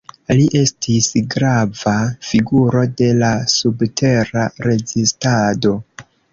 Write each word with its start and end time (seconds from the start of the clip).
Li 0.37 0.45
estis 0.59 1.09
grava 1.35 1.93
figuro 2.29 2.83
de 3.03 3.11
la 3.21 3.31
subtera 3.59 4.49
rezistado. 4.71 5.79